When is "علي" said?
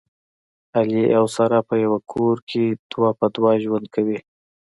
0.77-1.03